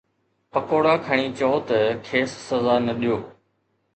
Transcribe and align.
پڪوڙا 0.51 0.93
کڻي 1.05 1.27
چئو 1.37 1.53
ته 1.67 1.79
کيس 2.05 2.29
سزا 2.47 2.75
نه 2.85 2.93
ڏيو 2.99 3.17